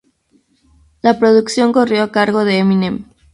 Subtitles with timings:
[1.03, 3.03] La producción corrió a cargo de Eminem.